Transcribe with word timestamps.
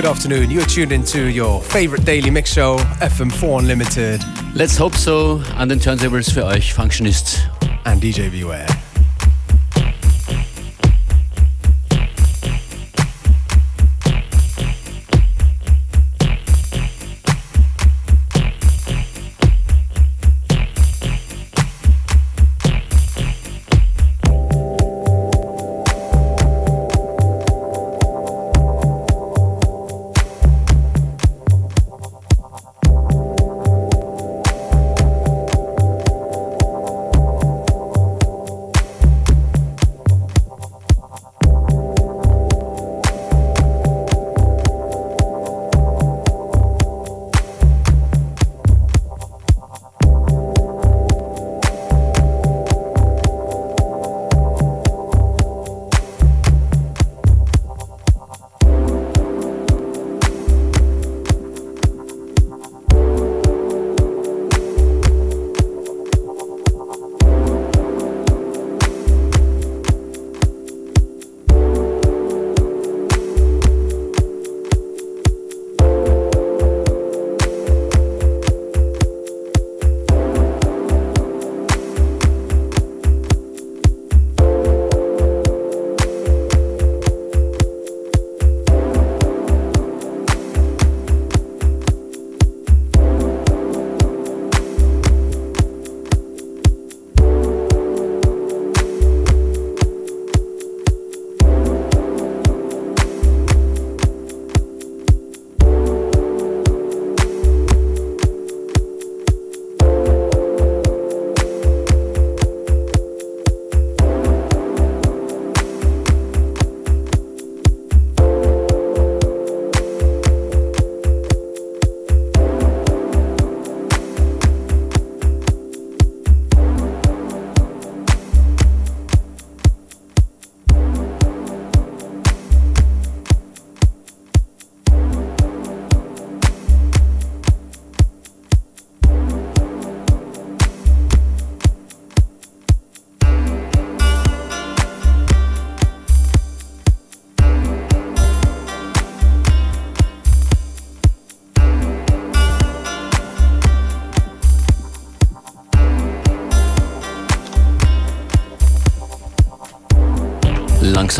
Good 0.00 0.08
afternoon. 0.08 0.50
You 0.50 0.62
are 0.62 0.66
tuned 0.66 0.92
into 0.92 1.26
your 1.28 1.60
favorite 1.60 2.06
daily 2.06 2.30
mix 2.30 2.54
show, 2.54 2.78
FM4 3.02 3.58
Unlimited. 3.58 4.22
Let's 4.54 4.78
hope 4.78 4.96
so. 4.96 5.42
An 5.58 5.68
den 5.68 5.78
Turntables 5.78 6.32
für 6.32 6.46
euch 6.46 6.72
Functionist 6.72 7.46
and 7.84 8.02
DJ 8.02 8.30
Beware. 8.30 8.64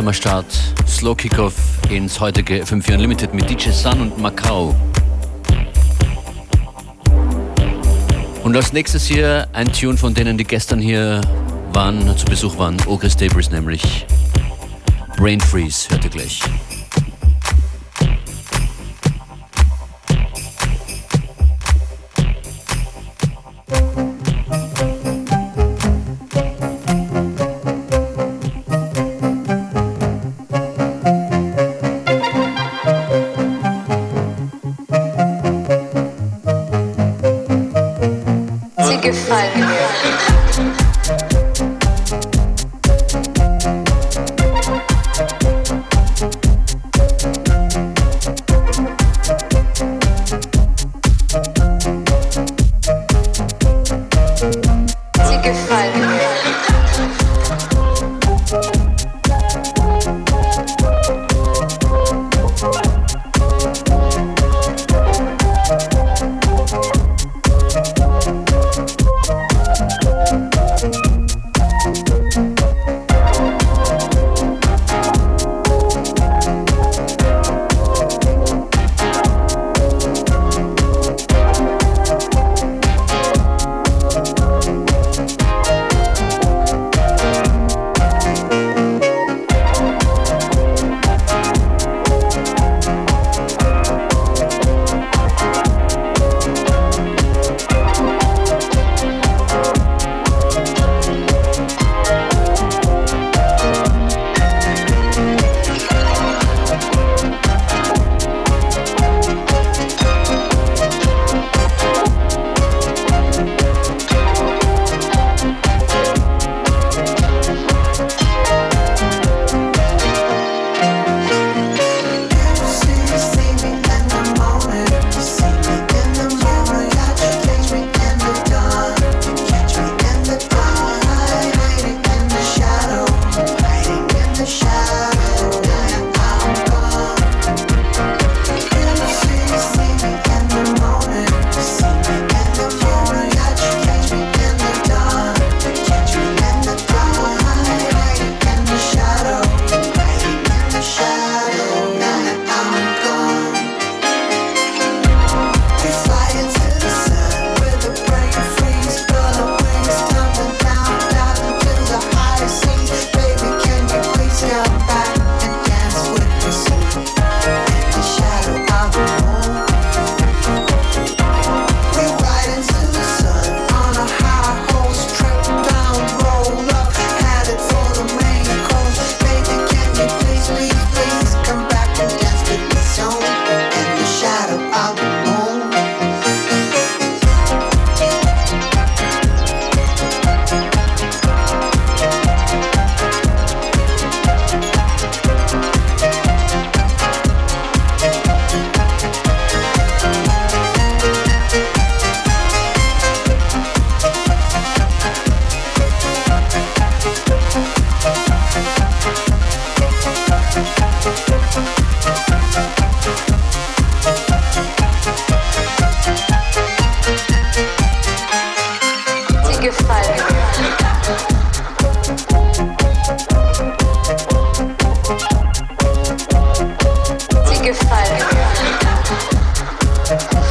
Langsamer 0.01 0.15
Start, 0.15 0.47
Slow 0.89 1.15
Kickoff 1.15 1.53
ins 1.91 2.19
heutige 2.21 2.63
FM4 2.63 2.95
Unlimited 2.95 3.35
mit 3.35 3.51
DJ 3.51 3.69
Sun 3.69 4.01
und 4.01 4.19
Macau. 4.19 4.75
Und 8.43 8.57
als 8.57 8.73
nächstes 8.73 9.05
hier 9.05 9.47
ein 9.53 9.71
Tune 9.71 9.99
von 9.99 10.15
denen, 10.15 10.39
die 10.39 10.45
gestern 10.45 10.81
hier 10.81 11.21
waren, 11.75 12.17
zu 12.17 12.25
Besuch 12.25 12.57
waren, 12.57 12.79
Ogre 12.87 13.11
Stables 13.11 13.51
nämlich. 13.51 14.07
Brain 15.19 15.39
Freeze, 15.39 15.91
hört 15.91 16.03
ihr 16.05 16.11
gleich. 16.11 16.41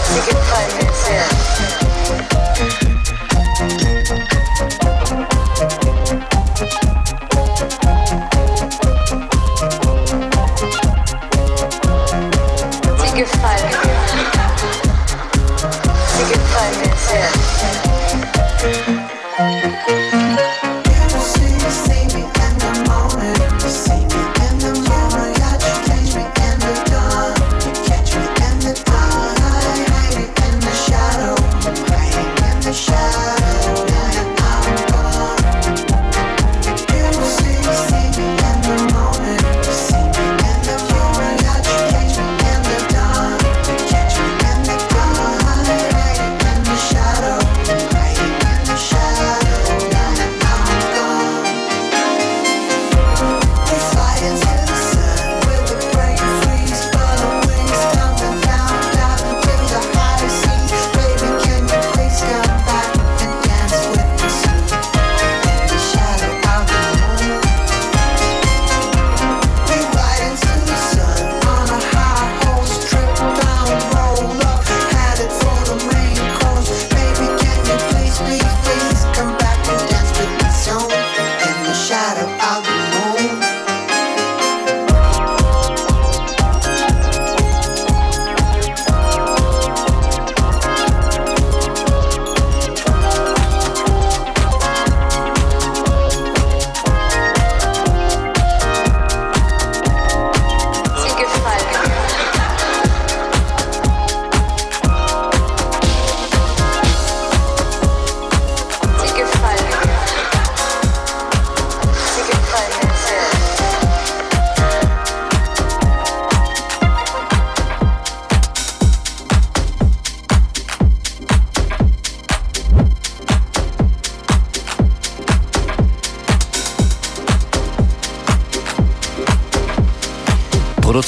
She 0.10 0.20
can 0.22 0.42
find 0.42 0.72
it 0.82 0.92
there. 1.06 1.39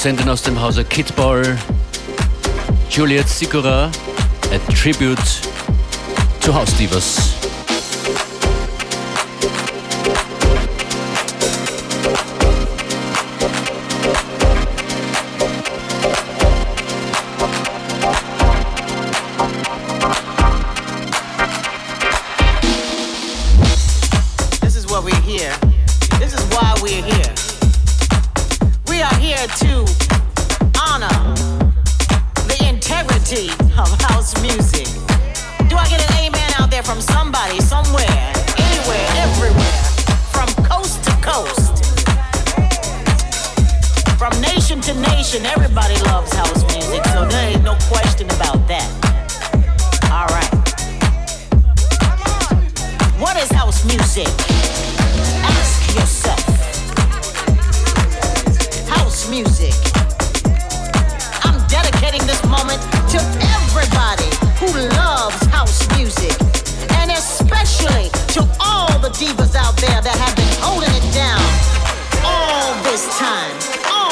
Produzentin 0.01 0.29
aus 0.29 0.41
dem 0.41 0.59
Hause 0.59 0.83
Kidball, 0.83 1.59
Juliet 2.89 3.29
Sikora, 3.29 3.91
a 4.51 4.73
tribute 4.73 5.21
to 6.43 6.51
House 6.51 6.73
Divas. 6.73 7.40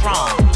have 0.00 0.47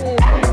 run 0.00 0.47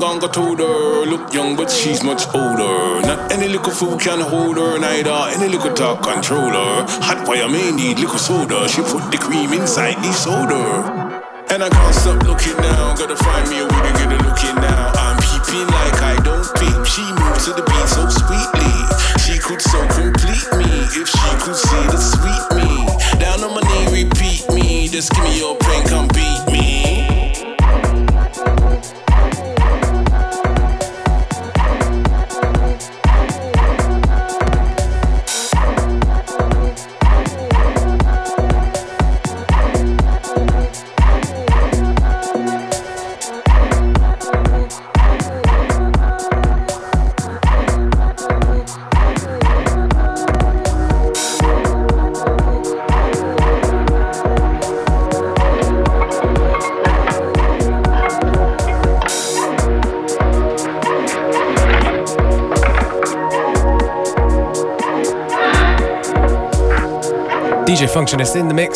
gone 0.00 0.18
got 0.18 0.32
told 0.32 0.58
her. 0.58 1.04
Look 1.04 1.32
young, 1.32 1.56
but 1.56 1.70
she's 1.70 2.02
much 2.02 2.26
older. 2.34 3.06
Not 3.06 3.30
any 3.32 3.48
little 3.48 3.72
fool 3.72 3.98
can 3.98 4.20
hold 4.20 4.56
her, 4.56 4.78
neither 4.78 5.12
any 5.36 5.48
little 5.48 5.74
talk 5.74 6.02
controller. 6.02 6.88
Hot 7.04 7.26
fire 7.26 7.48
may 7.48 7.70
need 7.70 7.98
little 7.98 8.18
soda. 8.18 8.66
She 8.68 8.80
put 8.80 9.12
the 9.12 9.18
cream 9.18 9.52
inside 9.52 9.96
the 10.02 10.12
soda. 10.12 11.20
And 11.52 11.62
I 11.62 11.68
can't 11.68 11.94
stop 11.94 12.22
looking 12.24 12.56
now. 12.56 12.96
Gotta 12.96 13.16
find 13.16 13.48
me 13.50 13.60
a 13.60 13.66
way 13.68 13.80
to 13.86 13.92
get 14.00 14.08
a 14.08 14.18
looking 14.24 14.56
now. 14.56 14.92
I'm 14.96 15.16
peeping 15.20 15.68
like 15.68 16.00
I 16.00 16.16
don't 16.24 16.48
peep. 16.56 16.80
She 16.88 17.04
moves 17.20 17.44
to 17.44 17.52
the 17.52 17.64
beat 17.68 17.88
so 17.92 18.08
sweetly. 18.08 18.74
She 19.20 19.36
could 19.38 19.60
so 19.60 19.80
complete 19.92 20.48
me 20.56 20.70
if 20.96 21.06
she 21.12 21.30
could 21.44 21.56
see 21.56 21.84
the 21.92 22.00
sweet 22.00 22.44
me. 22.56 22.88
Down 23.20 23.44
on 23.44 23.52
my 23.52 23.62
knee, 23.68 24.04
repeat 24.04 24.48
me. 24.48 24.88
Just 24.88 25.12
give 25.12 25.24
me 25.24 25.38
your 25.38 25.59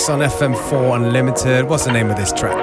On 0.06 0.20
FM4 0.20 0.96
Unlimited. 0.96 1.66
What's 1.66 1.84
the 1.84 1.92
name 1.92 2.11
of 2.11 2.16
this 2.16 2.30
track? 2.30 2.54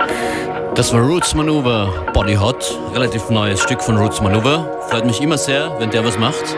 Das 0.76 0.94
war 0.94 1.02
Roots 1.02 1.34
Maneuver 1.34 1.88
Body 2.14 2.36
Hot. 2.36 2.78
Relativ 2.94 3.32
neues 3.32 3.60
Stück 3.60 3.82
von 3.82 3.98
Roots 3.98 4.22
Maneuver. 4.22 4.66
Freut 4.90 5.06
mich 5.06 5.22
immer 5.22 5.40
sehr, 5.40 5.72
wenn 5.80 5.90
der 5.90 6.06
was 6.06 6.20
macht. 6.20 6.56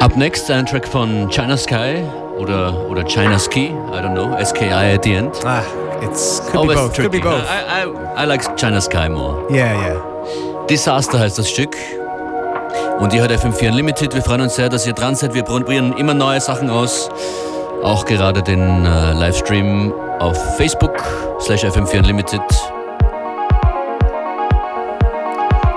Up 0.00 0.16
next 0.16 0.50
ein 0.50 0.66
Track 0.66 0.88
von 0.88 1.28
China 1.30 1.56
Sky 1.56 2.02
oder, 2.38 2.88
oder 2.88 3.04
China 3.04 3.38
Ski. 3.38 3.66
I 3.66 4.00
don't 4.00 4.14
know. 4.14 4.36
SKI 4.42 4.94
at 4.94 5.04
the 5.04 5.14
end. 5.14 5.32
Ah, 5.44 5.62
it's 6.02 6.40
could 6.50 6.66
be 6.66 6.74
both. 6.74 6.94
Could 6.94 7.12
be 7.12 7.20
both. 7.20 7.44
I, 7.44 7.84
I, 7.84 8.22
I 8.24 8.26
like 8.26 8.56
China 8.56 8.80
Sky 8.80 9.08
more. 9.08 9.46
Yeah, 9.48 9.74
yeah. 9.80 10.66
Disaster 10.68 11.20
heißt 11.20 11.38
das 11.38 11.48
Stück. 11.48 11.76
Und 12.98 13.12
ihr 13.12 13.20
hört 13.20 13.32
FM4 13.32 13.68
Unlimited. 13.68 14.14
Wir 14.14 14.22
freuen 14.22 14.40
uns 14.40 14.56
sehr, 14.56 14.68
dass 14.68 14.86
ihr 14.86 14.92
dran 14.92 15.14
seid. 15.14 15.34
Wir 15.34 15.42
probieren 15.42 15.92
immer 15.96 16.14
neue 16.14 16.40
Sachen 16.40 16.68
aus. 16.68 17.09
Auch 17.82 18.04
gerade 18.04 18.42
den 18.42 18.84
äh, 18.84 19.12
Livestream 19.12 19.92
auf 20.18 20.56
Facebook 20.56 21.02
slash 21.40 21.64
FM4 21.64 21.98
Unlimited. 21.98 22.42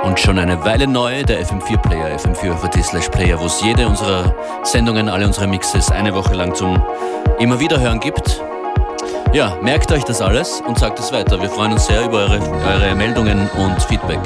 Und 0.03 0.19
schon 0.19 0.37
eine 0.37 0.63
Weile 0.65 0.85
neu 0.85 1.23
der 1.23 1.45
FM4 1.45 1.77
Player, 1.77 2.17
FM4 2.17 2.83
slash 2.83 3.07
Player, 3.07 3.39
wo 3.39 3.45
es 3.45 3.61
jede 3.61 3.87
unserer 3.87 4.35
Sendungen, 4.63 5.07
alle 5.07 5.25
unsere 5.25 5.47
Mixes 5.47 5.91
eine 5.91 6.13
Woche 6.13 6.33
lang 6.33 6.53
zum 6.53 6.83
immer 7.39 7.59
wieder 7.61 7.79
hören 7.79 8.01
gibt. 8.01 8.41
Ja, 9.31 9.57
merkt 9.61 9.91
euch 9.93 10.03
das 10.03 10.21
alles 10.21 10.61
und 10.67 10.77
sagt 10.77 10.99
es 10.99 11.11
weiter. 11.13 11.41
Wir 11.41 11.49
freuen 11.49 11.71
uns 11.71 11.87
sehr 11.87 12.03
über 12.03 12.17
eure, 12.19 12.39
eure 12.39 12.95
Meldungen 12.95 13.49
und 13.57 13.81
Feedback. 13.81 14.19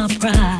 my 0.00 0.08
pride. 0.18 0.59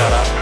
Shut 0.00 0.12
up. 0.14 0.39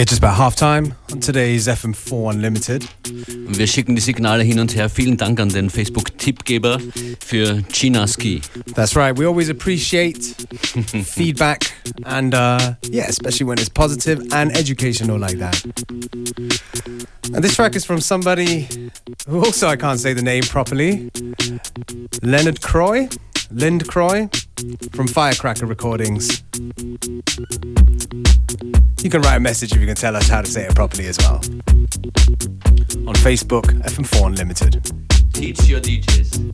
Yeah, 0.00 0.06
just 0.06 0.22
about 0.22 0.36
half 0.36 0.56
time 0.56 0.94
on 1.12 1.20
today's 1.20 1.68
FM4 1.68 2.30
Unlimited. 2.30 2.88
Wir 3.28 3.66
schicken 3.66 3.96
die 3.96 4.00
Signale 4.00 4.42
hin 4.42 4.58
und 4.58 4.74
her. 4.74 4.88
Vielen 4.88 5.18
Dank 5.18 5.38
an 5.38 5.50
den 5.50 5.68
Facebook-Tippgeber 5.68 6.80
für 7.20 7.62
Chinaski. 7.70 8.40
That's 8.74 8.96
right. 8.96 9.14
We 9.18 9.26
always 9.26 9.50
appreciate 9.50 10.24
feedback 11.04 11.74
and 12.06 12.34
uh, 12.34 12.76
yeah, 12.90 13.08
especially 13.10 13.46
when 13.46 13.58
it's 13.58 13.68
positive 13.68 14.22
and 14.32 14.56
educational 14.56 15.18
like 15.18 15.38
that. 15.38 15.62
And 17.34 17.44
this 17.44 17.56
track 17.56 17.76
is 17.76 17.84
from 17.84 18.00
somebody 18.00 18.68
who 19.28 19.44
also 19.44 19.68
I 19.68 19.76
can't 19.76 20.00
say 20.00 20.14
the 20.14 20.22
name 20.22 20.44
properly. 20.44 21.10
Leonard 22.22 22.62
Croy, 22.62 23.10
Lind 23.50 23.86
Croy 23.86 24.30
from 24.94 25.08
Firecracker 25.08 25.66
Recordings. 25.66 26.42
You 29.02 29.08
can 29.08 29.22
write 29.22 29.36
a 29.36 29.40
message 29.40 29.72
if 29.72 29.80
you 29.80 29.86
can 29.86 29.96
tell 29.96 30.14
us 30.14 30.28
how 30.28 30.42
to 30.42 30.50
say 30.50 30.66
it 30.66 30.74
properly 30.74 31.06
as 31.06 31.16
well. 31.18 31.36
On 33.06 33.14
Facebook, 33.16 33.64
FM4 33.82 34.26
Unlimited. 34.26 34.82
Teach 35.32 35.64
your 35.64 35.80
DJs. 35.80 36.49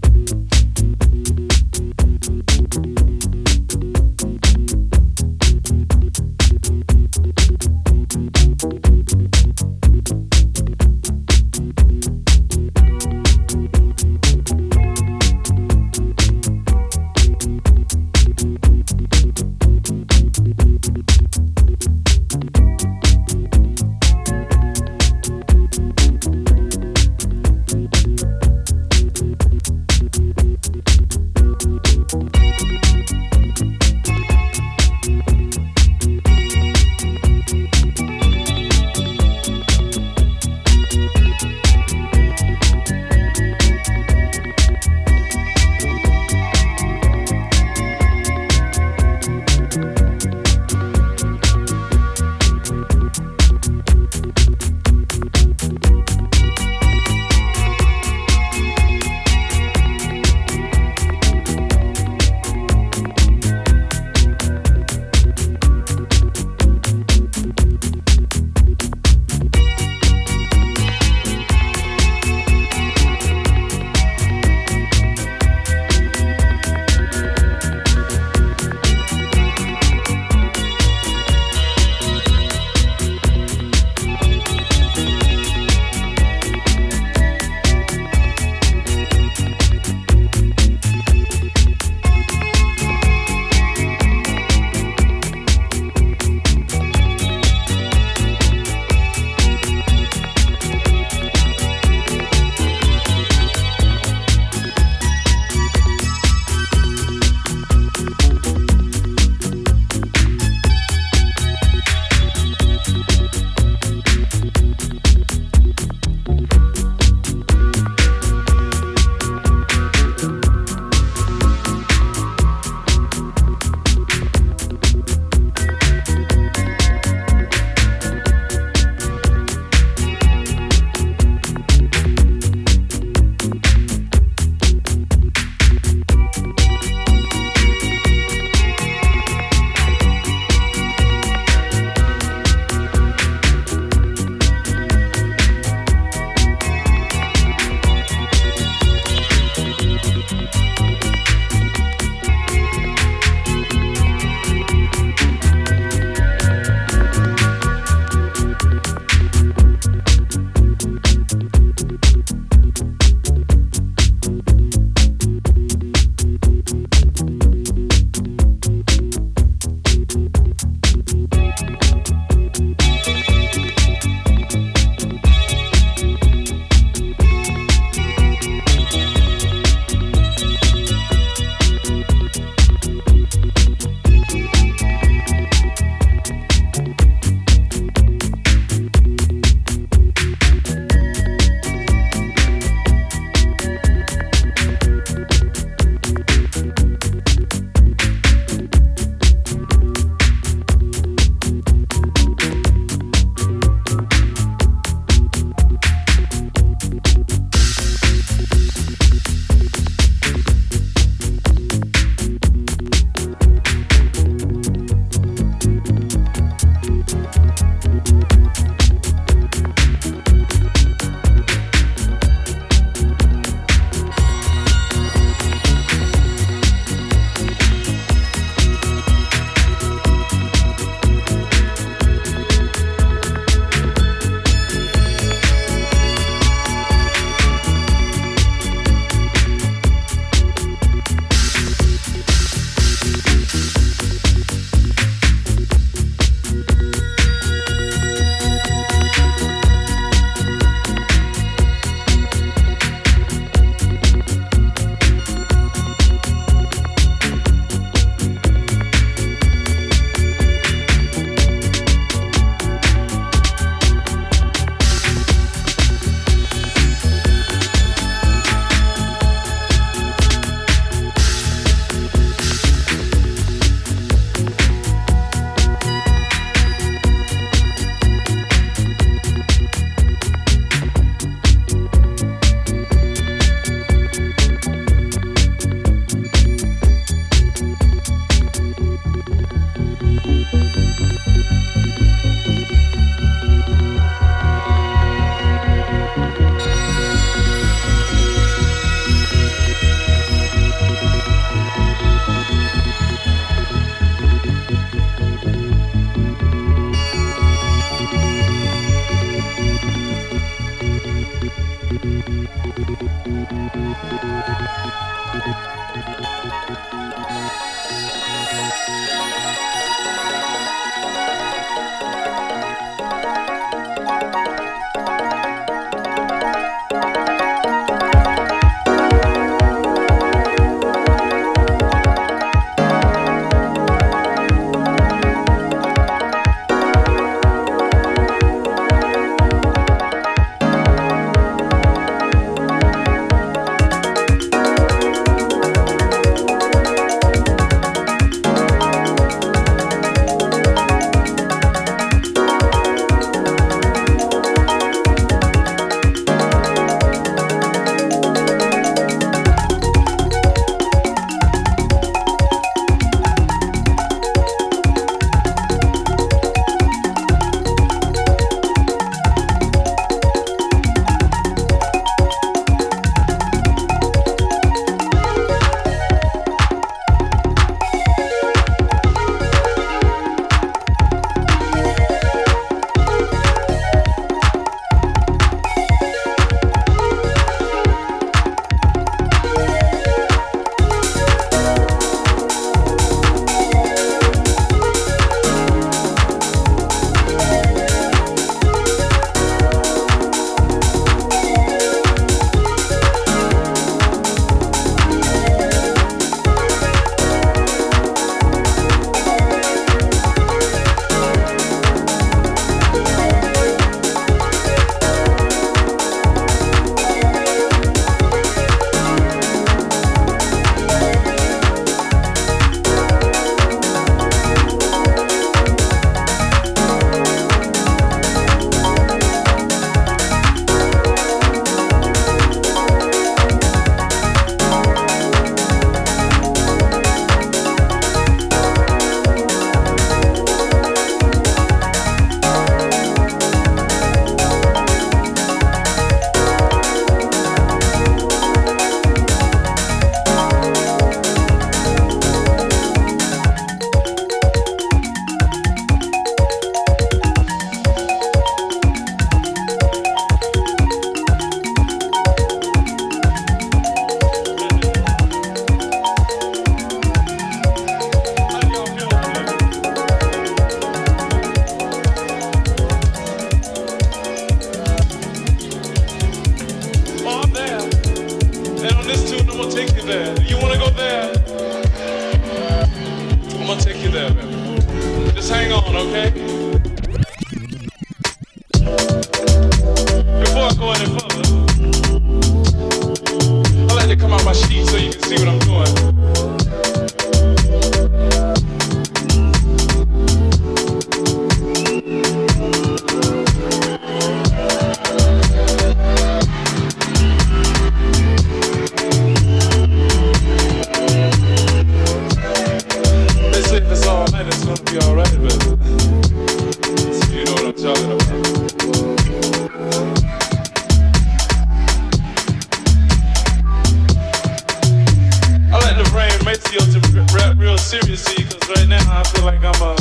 feel 526.69 526.81
to 526.93 527.35
rap 527.35 527.57
real 527.59 527.79
seriously 527.79 528.45
because 528.45 528.69
right 528.71 528.89
now 528.89 529.03
I 529.09 529.23
feel 529.25 529.45
like 529.45 529.63
I'm 529.63 529.83
uh, 529.83 529.97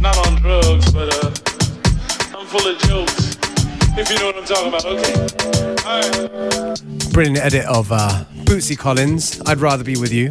not 0.00 0.16
on 0.26 0.36
drugs, 0.40 0.90
but 0.92 1.12
uh, 1.24 1.30
I'm 2.36 2.46
full 2.46 2.66
of 2.66 2.78
jokes. 2.80 3.36
If 3.98 4.10
you 4.10 4.18
know 4.18 4.26
what 4.26 4.36
I'm 4.36 4.44
talking 4.44 4.68
about, 4.68 4.84
okay? 4.84 5.14
Alright. 5.84 7.12
Brilliant 7.12 7.38
edit 7.38 7.64
of 7.66 7.90
uh, 7.90 8.24
Bootsy 8.44 8.78
Collins. 8.78 9.40
I'd 9.46 9.58
rather 9.58 9.82
be 9.82 9.96
with 9.96 10.12
you. 10.12 10.30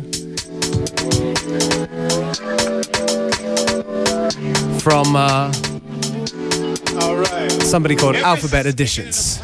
From 4.79 5.15
uh, 5.17 5.51
right. 6.95 7.51
somebody 7.63 7.95
called 7.95 8.15
Every 8.15 8.25
Alphabet 8.25 8.65
Editions. 8.65 9.41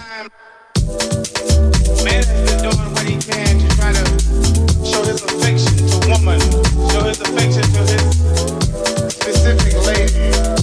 woman 6.07 6.39
show 6.89 7.03
his 7.03 7.19
affection 7.21 7.63
to 7.73 7.81
his 7.91 9.13
specific 9.13 9.73
lady. 9.85 10.62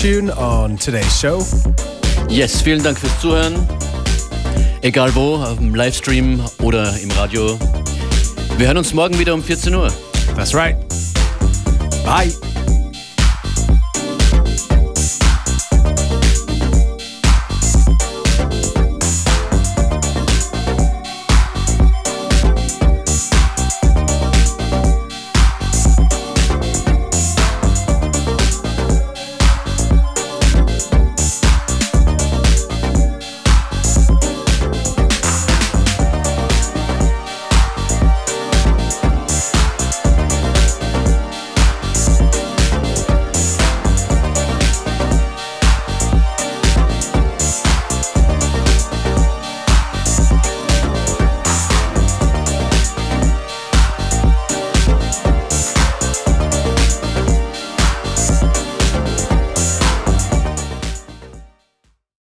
Tune 0.00 0.30
on 0.30 0.78
today's 0.78 1.20
show. 1.20 1.44
Yes, 2.26 2.62
vielen 2.62 2.82
Dank 2.82 2.98
fürs 2.98 3.20
Zuhören. 3.20 3.54
Egal 4.80 5.14
wo, 5.14 5.34
auf 5.34 5.58
dem 5.58 5.74
Livestream 5.74 6.42
oder 6.62 6.98
im 7.00 7.10
Radio. 7.10 7.58
Wir 8.56 8.68
hören 8.68 8.78
uns 8.78 8.94
morgen 8.94 9.18
wieder 9.18 9.34
um 9.34 9.42
14 9.42 9.74
Uhr. 9.74 9.92
That's 10.36 10.54
right. 10.54 10.76
Bye. 12.02 12.49